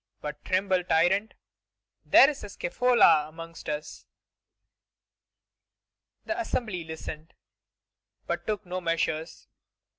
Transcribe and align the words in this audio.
But 0.19 0.43
tremble, 0.43 0.83
tyrant; 0.83 1.35
there 2.03 2.27
is 2.27 2.43
a 2.43 2.47
Scævola 2.47 3.29
amongst 3.29 3.69
us.'" 3.69 4.07
The 6.25 6.39
Assembly 6.41 6.83
listened, 6.83 7.35
but 8.25 8.47
took 8.47 8.65
no 8.65 8.81
measures. 8.81 9.47